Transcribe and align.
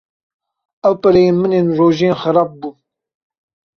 Ew 0.87 0.93
pereyên 1.01 1.35
min 1.41 1.57
ên 1.59 1.67
rojên 1.77 2.15
xerab 2.21 2.51
bûn. 2.59 2.75